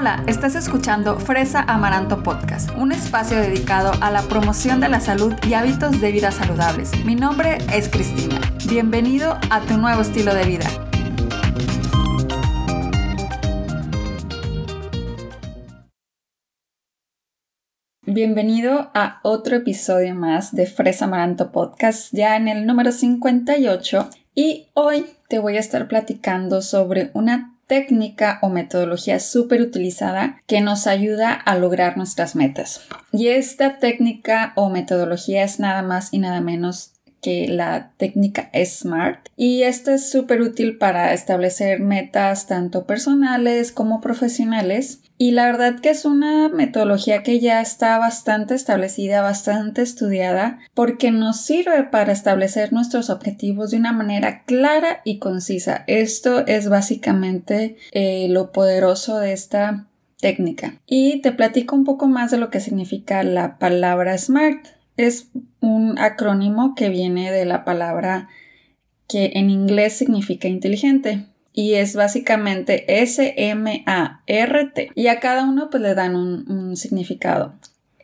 [0.00, 5.34] Hola, estás escuchando Fresa Amaranto Podcast, un espacio dedicado a la promoción de la salud
[5.46, 7.04] y hábitos de vida saludables.
[7.04, 8.40] Mi nombre es Cristina.
[8.66, 10.66] Bienvenido a tu nuevo estilo de vida.
[18.06, 24.08] Bienvenido a otro episodio más de Fresa Amaranto Podcast, ya en el número 58.
[24.34, 30.60] Y hoy te voy a estar platicando sobre una técnica o metodología súper utilizada que
[30.60, 32.80] nos ayuda a lograr nuestras metas.
[33.12, 39.28] Y esta técnica o metodología es nada más y nada menos que la técnica SMART
[39.36, 45.80] y esta es súper útil para establecer metas tanto personales como profesionales y la verdad
[45.80, 52.10] que es una metodología que ya está bastante establecida, bastante estudiada, porque nos sirve para
[52.10, 55.84] establecer nuestros objetivos de una manera clara y concisa.
[55.88, 59.88] Esto es básicamente eh, lo poderoso de esta
[60.22, 60.80] técnica.
[60.86, 64.68] Y te platico un poco más de lo que significa la palabra SMART.
[64.96, 65.28] Es
[65.60, 68.28] un acrónimo que viene de la palabra
[69.08, 74.90] que en inglés significa inteligente y es básicamente S-M-A-R-T.
[74.94, 77.54] Y a cada uno pues le dan un, significado.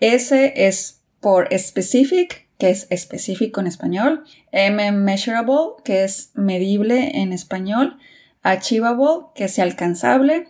[0.00, 4.24] S es por specific, que es específico en español.
[4.52, 7.98] M, measurable, que es medible en español.
[8.42, 10.48] Achievable, que es alcanzable.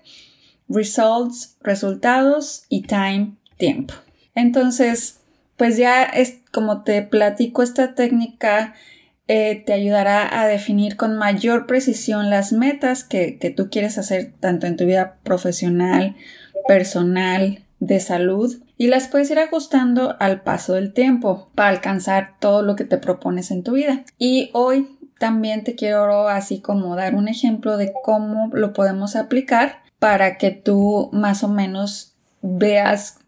[0.69, 2.65] Results, resultados.
[2.69, 3.95] Y time, tiempo.
[4.35, 5.22] Entonces,
[5.63, 8.75] pues ya es como te platico esta técnica
[9.29, 14.33] eh, te ayudará a definir con mayor precisión las metas que, que tú quieres hacer
[14.41, 16.17] tanto en tu vida profesional,
[16.67, 22.63] personal, de salud y las puedes ir ajustando al paso del tiempo para alcanzar todo
[22.63, 24.03] lo que te propones en tu vida.
[24.19, 29.83] Y hoy también te quiero así como dar un ejemplo de cómo lo podemos aplicar
[30.01, 33.22] para que tú más o menos veas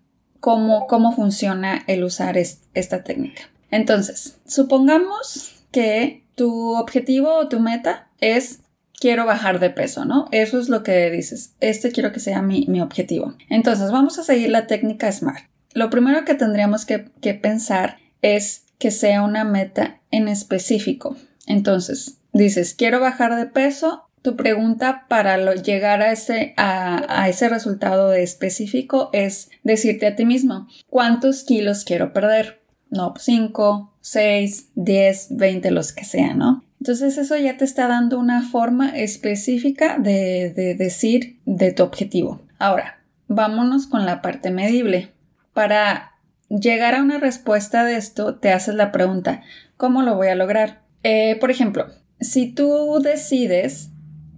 [0.45, 3.44] cómo, cómo funciona el usar esta técnica.
[3.71, 8.59] Entonces, supongamos que tu objetivo o tu meta es
[9.00, 10.28] quiero bajar de peso, ¿no?
[10.33, 11.54] Eso es lo que dices.
[11.60, 13.33] Este quiero que sea mi, objetivo.
[13.49, 15.47] Entonces, vamos a seguir la técnica SMART.
[15.72, 16.99] Lo primero que tendríamos que,
[17.33, 21.16] pensar es que sea una meta en específico.
[21.47, 24.10] Entonces, dices, quiero bajar de peso.
[24.24, 30.66] Tu pregunta para llegar a ese, a, ese resultado específico es decirte a ti mismo,
[30.88, 32.62] ¿cuántos kilos quiero perder?
[32.88, 36.64] No, 5, 6, 10, 20, los que sean, ¿no?
[36.80, 42.41] Entonces eso ya te está dando una forma específica de, de decir de tu objetivo.
[42.58, 45.12] Ahora, vámonos con la parte medible.
[45.52, 46.14] Para
[46.48, 49.42] llegar a una respuesta de esto, te haces la pregunta,
[49.76, 50.80] ¿cómo lo voy a lograr?
[51.02, 51.88] Eh, por ejemplo,
[52.20, 53.91] si tú decides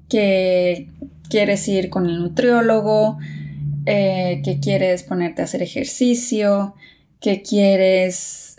[0.09, 0.91] que
[1.29, 3.19] quieres ir con el nutriólogo,
[3.87, 6.75] eh, que quieres ponerte a hacer ejercicio,
[7.21, 8.57] que quieres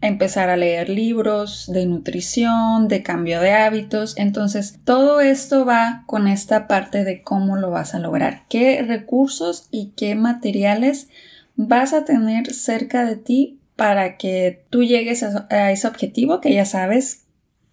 [0.00, 4.14] empezar a leer libros de nutrición, de cambio de hábitos.
[4.18, 9.68] Entonces, todo esto va con esta parte de cómo lo vas a lograr, qué recursos
[9.70, 11.08] y qué materiales
[11.56, 16.64] vas a tener cerca de ti para que tú llegues a, ese objetivo que ya
[16.64, 17.23] sabes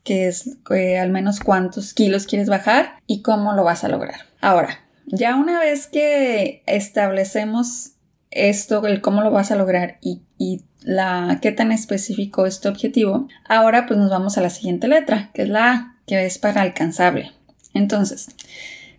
[0.03, 4.21] que es eh, al menos cuántos kilos quieres bajar y cómo lo vas a lograr.
[4.41, 7.91] Ahora, ya una vez que establecemos
[8.31, 12.69] esto, el cómo lo vas a lograr y, y la qué tan específico es tu
[12.69, 16.37] objetivo, ahora pues nos vamos a la siguiente letra, que es la A, que es
[16.37, 17.31] para alcanzable.
[17.73, 18.27] Entonces,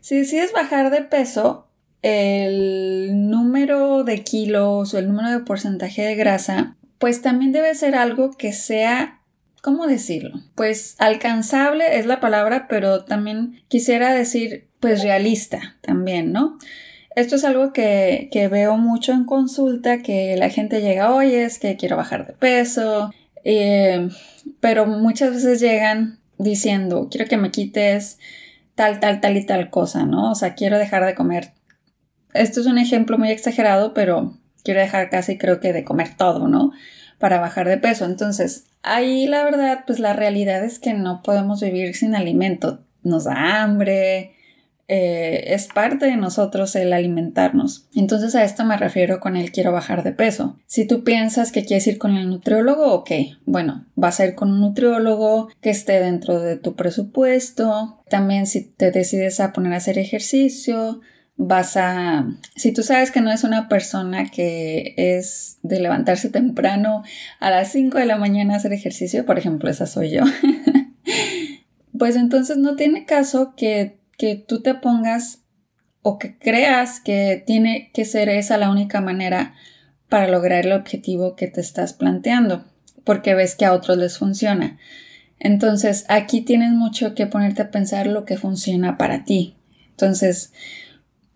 [0.00, 1.68] si decides bajar de peso,
[2.02, 7.94] el número de kilos o el número de porcentaje de grasa, pues también debe ser
[7.94, 9.20] algo que sea,
[9.62, 10.42] ¿cómo decirlo?
[10.54, 16.58] Pues alcanzable es la palabra, pero también quisiera decir, pues realista también, ¿no?
[17.14, 21.76] Esto es algo que, veo mucho en consulta, que la gente llega, oye, es que
[21.76, 23.12] quiero bajar de peso,
[23.44, 24.08] eh,
[24.60, 28.18] pero muchas veces llegan diciendo, quiero que me quites
[28.74, 30.32] tal, tal, tal y tal cosa, ¿no?
[30.32, 31.52] O sea, quiero dejar de comer.
[32.34, 36.48] Esto es un ejemplo muy exagerado, pero quiero dejar casi creo que de comer todo,
[36.48, 36.72] ¿no?
[37.22, 38.04] Para bajar de peso.
[38.04, 42.80] Entonces, ahí la verdad, pues la realidad es que no podemos vivir sin alimento.
[43.02, 44.32] Nos da hambre,
[44.94, 47.86] eh, es parte de nosotros el alimentarnos.
[47.94, 50.58] Entonces a esto me refiero con el quiero bajar de peso.
[50.66, 53.10] Si tú piensas que quieres ir con el nutriólogo, ok,
[53.46, 58.02] bueno, vas a ir con un nutriólogo que esté dentro de tu presupuesto.
[58.10, 61.00] También si te decides a poner a hacer ejercicio,
[61.36, 62.26] vas a...
[62.56, 67.02] Si tú sabes que no es una persona que es de levantarse temprano
[67.40, 70.22] a las 5 de la mañana a hacer ejercicio, por ejemplo, esa soy yo,
[71.98, 75.40] pues entonces no tiene caso que que tú te pongas
[76.02, 79.54] o que creas que tiene que ser esa la única manera
[80.08, 82.64] para lograr el objetivo que te estás planteando,
[83.02, 84.78] porque ves que a otros les funciona.
[85.40, 89.56] Entonces, aquí tienes mucho que ponerte a pensar lo que funciona para ti.
[89.90, 90.52] Entonces,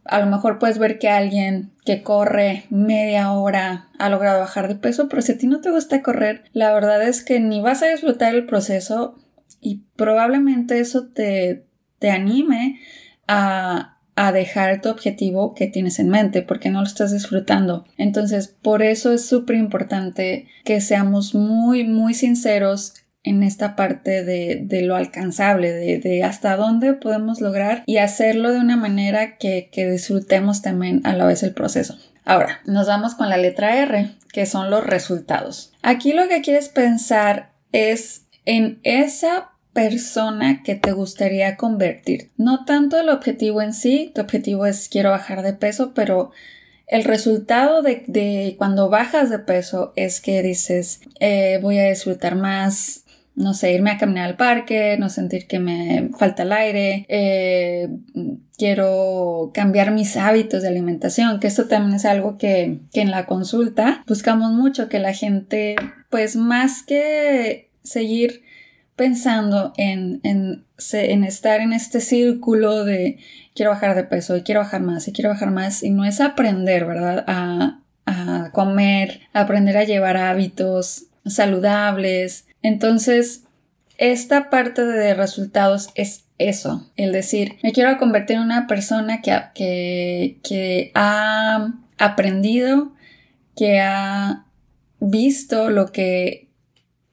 [0.09, 4.75] a lo mejor puedes ver que alguien que corre media hora ha logrado bajar de
[4.77, 7.83] peso, pero si a ti no te gusta correr, la verdad es que ni vas
[7.83, 9.19] a disfrutar el proceso
[9.61, 11.67] y probablemente eso te,
[11.99, 12.81] te anime
[13.27, 13.93] a,
[14.33, 17.85] dejar tu objetivo que tienes en mente porque no lo estás disfrutando.
[17.99, 22.95] Entonces, por eso es súper importante que seamos muy, muy sinceros
[23.27, 28.77] en esta parte de, lo alcanzable, de, hasta dónde podemos lograr y hacerlo de una
[28.77, 31.99] manera que, que disfrutemos también a la vez el proceso.
[32.25, 35.73] Ahora, nos vamos con la letra R, que son los resultados.
[35.83, 42.31] Aquí lo que quieres pensar es en esa persona que te gustaría convertir.
[42.37, 46.31] No tanto el objetivo en sí, tu objetivo es quiero bajar de peso, pero
[46.87, 53.03] el resultado de, cuando bajas de peso es que dices eh, voy a disfrutar más
[53.37, 57.89] no sé, irme a caminar al parque, no sentir que me falta el aire, eh,
[58.57, 63.27] quiero cambiar mis hábitos de alimentación, que esto también es algo que, que en la
[63.27, 65.77] consulta buscamos mucho, que la gente,
[66.09, 68.43] pues más que seguir
[68.97, 73.19] pensando en, en, en, estar en este círculo de
[73.55, 76.23] quiero bajar de peso y quiero bajar más y quiero bajar más y no es
[76.23, 77.23] aprender, ¿verdad?
[77.29, 83.45] A, a comer, aprender a llevar hábitos saludables, entonces,
[83.99, 90.39] esta parte de resultados es eso, el decir, me quiero convertir en una persona que,
[90.43, 92.93] que, ha aprendido,
[93.57, 94.45] que ha
[95.01, 96.49] visto lo que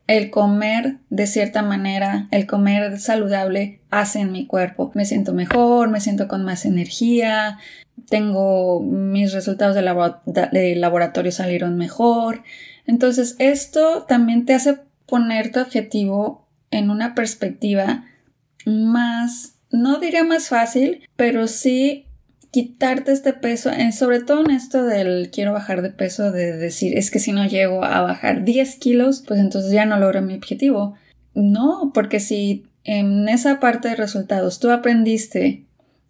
[0.08, 4.92] el comer de cierta manera, el comer saludable hace en mi cuerpo.
[4.94, 7.58] Me siento mejor, me siento con más energía,
[8.10, 12.44] tengo mis resultados de, de laboratorio salieron mejor.
[12.86, 18.06] Entonces esto también te hace poner tu objetivo en una perspectiva
[18.66, 22.06] más, no diría más fácil, pero sí
[22.52, 27.10] quitarte este peso, sobre todo en esto del quiero bajar de peso, de decir es
[27.10, 30.96] que si no llego a bajar 10 kilos, pues entonces ya no logro mi objetivo.
[31.34, 35.66] No, porque si en esa parte de resultados tú aprendiste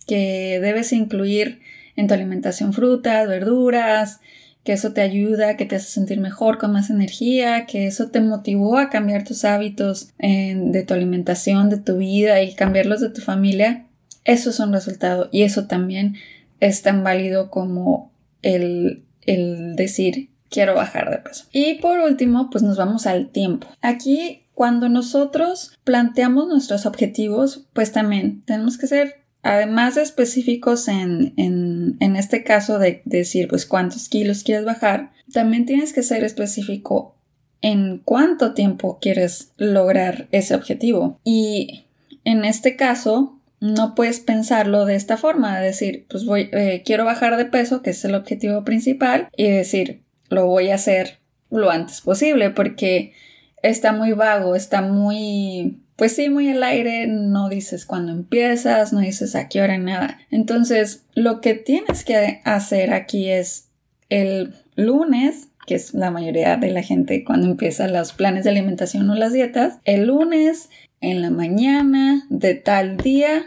[0.05, 1.61] que debes incluir
[1.95, 4.19] en tu alimentación frutas, verduras,
[4.63, 8.21] que eso te ayuda, que te hace sentir mejor, con más energía, que eso te
[8.21, 13.21] motivó a cambiar tus hábitos de tu alimentación, de tu vida y cambiarlos de tu
[13.21, 13.85] familia,
[14.25, 16.15] eso es un resultado y eso también
[16.59, 18.11] es tan válido como
[18.41, 21.45] el, el decir quiero bajar de peso.
[21.51, 23.67] Y por último, pues nos vamos al tiempo.
[23.81, 31.33] Aquí, cuando nosotros planteamos nuestros objetivos, pues también tenemos que ser además de específicos en,
[31.37, 37.15] en, este caso de, decir pues cuántos kilos quieres bajar, también tienes que ser específico
[37.61, 41.19] en cuánto tiempo quieres lograr ese objetivo.
[41.23, 41.85] Y
[42.23, 47.05] en este caso, no puedes pensarlo de esta forma, de decir, pues voy, eh, quiero
[47.05, 51.19] bajar de peso, que es el objetivo principal, y decir, lo voy a hacer
[51.49, 53.13] lo antes posible, porque
[53.61, 58.99] está muy vago, está muy pues sí, muy al aire, no dices cuándo empiezas, no
[58.99, 60.19] dices a qué hora, nada.
[60.31, 63.69] Entonces, lo que tienes que hacer aquí es
[64.09, 69.09] el lunes, que es la mayoría de la gente cuando empieza los planes de alimentación
[69.09, 73.43] o las dietas, el lunes en la mañana de tal día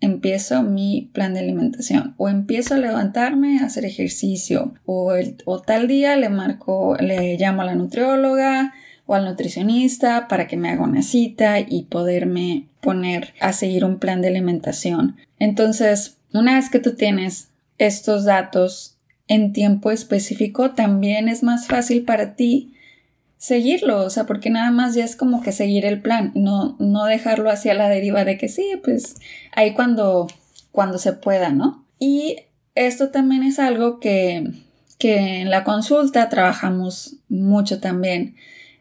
[0.00, 5.88] empiezo mi plan de alimentación o empiezo a levantarme a hacer ejercicio o, o tal
[5.88, 8.74] día le marco, le llamo a la nutrióloga,
[9.06, 13.98] o al nutricionista para que me haga una cita y poderme poner a seguir un
[13.98, 15.16] plan de alimentación.
[15.38, 17.48] Entonces, una vez que tú tienes
[17.78, 18.98] estos datos
[19.28, 22.74] en tiempo específico, también es más fácil para ti
[23.38, 27.04] seguirlo, o sea, porque nada más ya es como que seguir el plan, no, no
[27.04, 29.16] dejarlo hacia la deriva de que sí, pues
[29.52, 30.26] ahí cuando,
[30.72, 31.84] cuando se pueda, ¿no?
[31.98, 32.36] Y
[32.74, 34.50] esto también es algo que,
[34.98, 38.36] que en la consulta trabajamos mucho también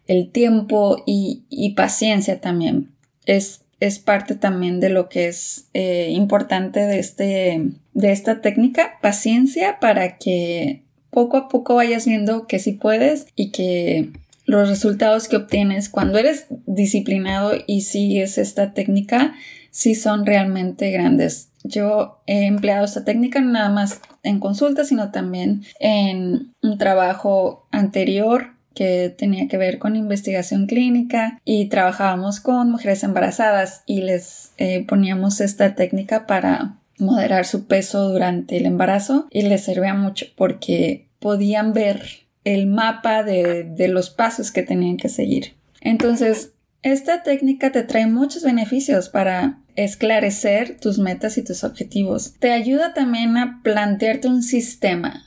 [0.07, 2.91] el tiempo y, paciencia también.
[3.25, 7.61] Es, es, parte también de lo que es eh, importante de, este,
[7.93, 13.51] de esta técnica, paciencia para que poco a poco vayas viendo que sí puedes y
[13.51, 14.11] que
[14.45, 19.33] los resultados que obtienes cuando eres disciplinado y sigues esta técnica
[19.71, 21.49] sí son realmente grandes.
[21.63, 27.67] Yo he empleado esta técnica no nada más en consulta, sino también en un trabajo
[27.71, 34.51] anterior que tenía que ver con investigación clínica y trabajábamos con mujeres embarazadas y les
[34.57, 40.27] eh, poníamos esta técnica para moderar su peso durante el embarazo y les servía mucho
[40.35, 42.03] porque podían ver
[42.43, 45.55] el mapa de, de los pasos que tenían que seguir.
[45.81, 46.51] Entonces,
[46.83, 52.35] esta técnica te trae muchos beneficios para esclarecer tus metas y tus objetivos.
[52.39, 55.25] Te ayuda también a plantearte un sistema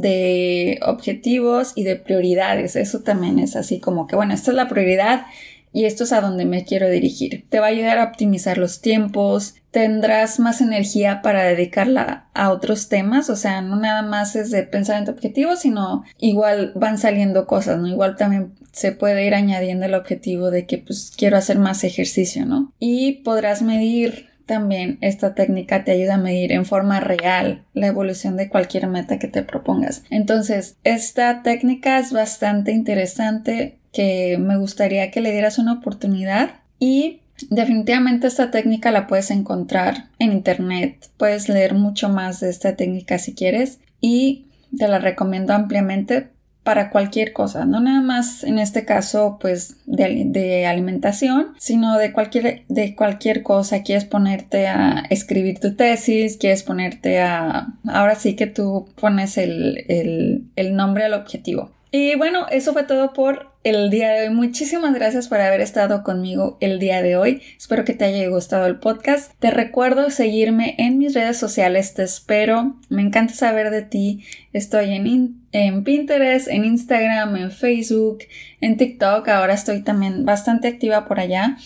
[0.00, 2.76] de objetivos y de prioridades.
[2.76, 5.26] Eso también es así como que, bueno, esta es la prioridad
[5.72, 7.44] y esto es a donde me quiero dirigir.
[7.48, 12.88] Te va a ayudar a optimizar los tiempos, tendrás más energía para dedicarla a otros
[12.88, 16.98] temas, o sea, no nada más es de pensar en tu objetivo, sino igual van
[16.98, 17.86] saliendo cosas, ¿no?
[17.86, 22.46] Igual también se puede ir añadiendo el objetivo de que pues quiero hacer más ejercicio,
[22.46, 22.72] ¿no?
[22.78, 28.36] Y podrás medir también esta técnica te ayuda a medir en forma real la evolución
[28.36, 30.02] de cualquier meta que te propongas.
[30.10, 36.50] Entonces, esta técnica es bastante interesante que me gustaría que le dieras una oportunidad
[36.80, 42.74] y definitivamente esta técnica la puedes encontrar en internet, puedes leer mucho más de esta
[42.74, 46.30] técnica si quieres y te la recomiendo ampliamente
[46.68, 52.64] para cualquier cosa, no nada más en este caso pues de, alimentación, sino de cualquier,
[52.68, 53.82] de cualquier cosa.
[53.82, 57.68] Quieres ponerte a escribir tu tesis, quieres ponerte a...
[57.88, 61.70] Ahora sí que tú pones el, el nombre al objetivo.
[61.90, 64.34] Y bueno, eso fue todo por el día de hoy.
[64.34, 67.42] Muchísimas gracias por haber estado conmigo el día de hoy.
[67.56, 69.32] Espero que te haya gustado el podcast.
[69.38, 71.94] Te recuerdo seguirme en mis redes sociales.
[71.94, 72.76] Te espero.
[72.90, 74.22] Me encanta saber de ti.
[74.52, 78.18] Estoy en, en Pinterest, en Instagram, en Facebook,
[78.60, 79.26] en TikTok.
[79.28, 81.56] Ahora estoy también bastante activa por allá.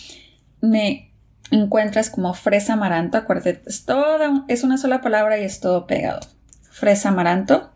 [0.61, 1.11] Me
[1.50, 3.19] encuentras como Fresa Amaranto.
[3.19, 3.85] Acuérdate, es,
[4.47, 6.21] es una sola palabra y es todo pegado.
[6.71, 7.73] Fresa Amaranto.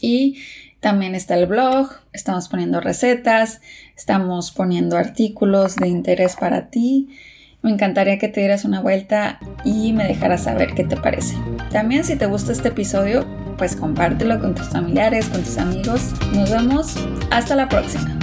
[0.00, 0.38] Y
[0.82, 3.60] también está el blog, estamos poniendo recetas,
[3.96, 7.16] estamos poniendo artículos de interés para ti.
[7.62, 11.36] Me encantaría que te dieras una vuelta y me dejaras saber qué te parece.
[11.70, 13.24] También si te gusta este episodio,
[13.56, 16.14] pues compártelo con tus familiares, con tus amigos.
[16.32, 16.96] Nos vemos.
[17.30, 18.18] Hasta la próxima.